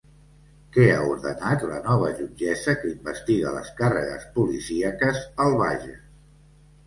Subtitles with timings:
[0.75, 6.01] Què ha ordenat la nova jutgessa que investiga les càrregues policíaques al Bages?